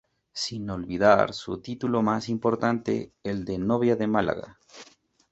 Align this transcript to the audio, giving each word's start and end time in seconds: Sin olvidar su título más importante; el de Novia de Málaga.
Sin 0.33 0.67
olvidar 0.71 1.31
su 1.31 1.61
título 1.61 2.01
más 2.01 2.27
importante; 2.27 3.13
el 3.23 3.45
de 3.45 3.59
Novia 3.59 3.95
de 3.95 4.07
Málaga. 4.07 4.57